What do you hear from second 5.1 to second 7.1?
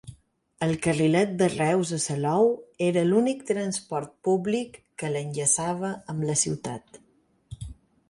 l'enllaçava amb la ciutat.